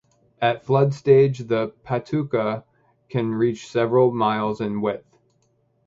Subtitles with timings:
[0.41, 2.63] At floodstage the Patuca
[3.07, 5.15] can reach several miles in width.